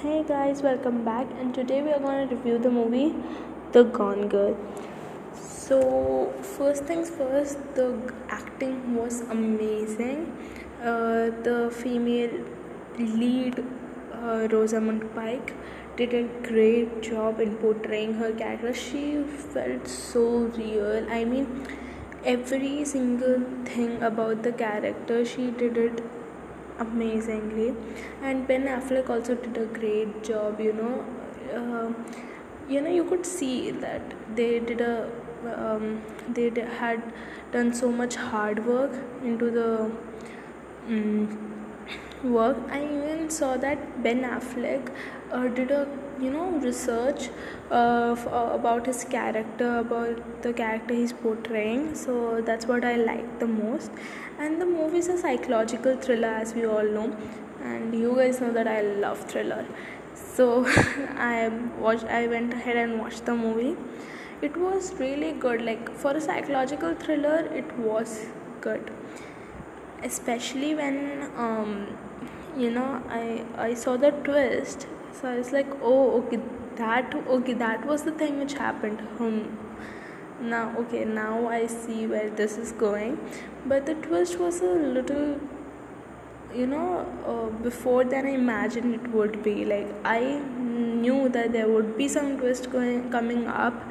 [0.00, 3.14] Hey guys, welcome back, and today we are going to review the movie
[3.72, 4.54] The Gone Girl.
[5.32, 7.96] So, first things first, the
[8.28, 10.36] acting was amazing.
[10.82, 12.44] Uh, the female
[12.98, 13.64] lead,
[14.12, 15.54] uh, Rosamund Pike,
[15.96, 18.74] did a great job in portraying her character.
[18.74, 20.26] She felt so
[20.60, 21.10] real.
[21.10, 21.66] I mean,
[22.22, 26.02] every single thing about the character, she did it
[26.78, 27.74] amazingly.
[28.22, 31.04] And ben affleck also did a great job you know.
[31.60, 31.92] Uh,
[32.68, 35.10] you know you could see that they did a
[35.54, 37.02] um, they had
[37.52, 38.92] done so much hard work
[39.22, 39.90] into the
[40.88, 41.65] um,
[42.32, 42.56] work.
[42.70, 44.90] I even saw that ben affleck
[45.32, 45.86] uh, did a
[46.20, 47.28] you know research
[47.70, 51.94] uh, f- uh, about his character about the character he's portraying.
[51.94, 53.90] So that's what i like the most.
[54.38, 57.16] And the movie is a psychological thriller as we all know.
[57.62, 59.64] And you guys know that i love thriller.
[60.14, 60.48] So
[61.30, 61.48] i
[61.86, 63.76] watched i went ahead and watched the movie.
[64.42, 65.62] It was really good.
[65.62, 68.26] Like for a psychological thriller it was
[68.60, 68.90] good
[70.06, 71.72] especially when um,
[72.56, 74.86] you know I I saw the twist.
[75.20, 76.40] So I was like oh okay
[76.80, 79.00] that okay that was the thing which happened.
[79.20, 79.40] Hmm.
[80.54, 83.20] Now okay now I see where this is going.
[83.74, 85.40] But the twist was a little
[86.54, 86.88] you know
[87.32, 89.56] uh, before than I imagined it would be.
[89.64, 90.20] Like I
[91.06, 93.82] knew that there would be some twist going coming up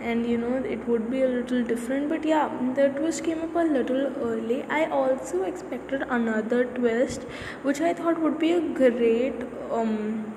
[0.00, 2.08] and you know it would be a little different.
[2.08, 4.62] But yeah the twist came up a little early.
[4.64, 7.22] I also expected another twist
[7.62, 9.34] which I thought would be a great
[9.70, 10.32] um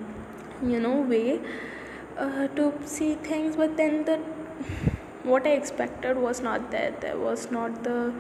[0.62, 1.42] you know way
[2.18, 3.56] uh, to see things.
[3.56, 4.18] But then the
[5.24, 6.94] what I expected was not there.
[7.00, 8.14] There was not the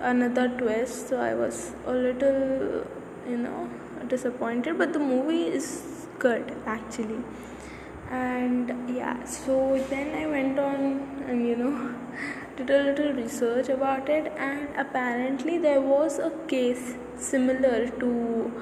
[0.00, 1.08] another twist.
[1.08, 2.86] So I was a little
[3.28, 3.68] you know
[4.06, 4.78] disappointed.
[4.78, 7.22] But the movie is good actually.
[8.10, 11.94] And yeah so then I went on and you know
[12.56, 18.52] did a little research about it and apparently there was a case similar to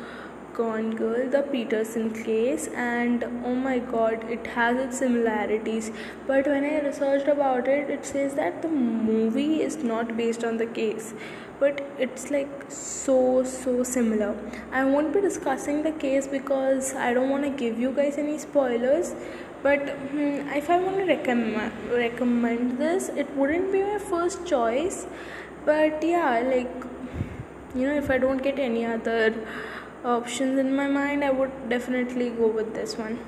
[0.54, 5.90] Gone Girl, the Peterson case, and oh my god, it has its similarities.
[6.26, 10.56] But when I researched about it, it says that the movie is not based on
[10.58, 11.12] the case,
[11.58, 14.30] but it's like so so similar.
[14.72, 18.38] I won't be discussing the case because I don't want to give you guys any
[18.38, 19.14] spoilers.
[19.62, 25.06] But hmm, if I want to recommend recommend this, it wouldn't be my first choice.
[25.64, 26.84] But yeah, like
[27.74, 29.34] you know, if I don't get any other
[30.04, 33.18] options in my mind i would definitely go with this one.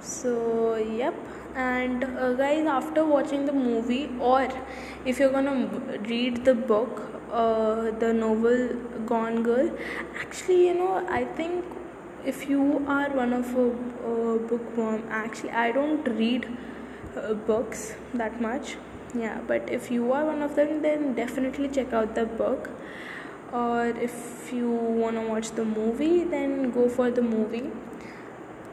[0.00, 1.14] So yep.
[1.54, 4.48] And uh, guys after watching the movie or
[5.04, 5.68] if you're gonna
[6.08, 8.74] read the book uh, the novel
[9.06, 9.70] gone girl
[10.20, 11.64] actually you know i think
[12.24, 13.70] if you are one of a,
[14.48, 16.46] bookworm actually i don't read
[17.16, 18.76] uh, books that much.
[19.14, 22.70] Yeah but if you are one of them then definitely check out the book
[23.52, 27.70] or if you want to watch the movie then go for the movie.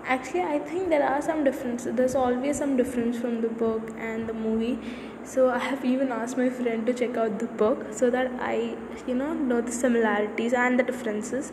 [0.05, 4.27] Actually i think there are some differences there's always some difference from the book and
[4.27, 4.79] the movie.
[5.23, 8.75] So i have even asked my friend to check out the book so that i
[9.07, 11.51] you know know the similarities and the differences.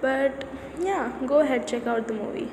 [0.00, 0.44] But
[0.80, 2.50] yeah go ahead check out the movie